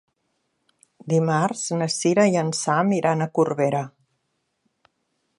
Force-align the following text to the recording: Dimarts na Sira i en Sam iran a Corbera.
Dimarts 1.11 1.65
na 1.81 1.87
Sira 1.95 2.25
i 2.35 2.39
en 2.43 2.49
Sam 2.59 2.93
iran 3.01 3.21
a 3.21 3.27
Corbera. 3.39 3.83